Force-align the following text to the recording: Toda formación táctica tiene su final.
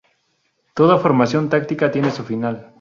Toda 0.73 0.97
formación 0.97 1.47
táctica 1.49 1.91
tiene 1.91 2.09
su 2.09 2.23
final. 2.23 2.69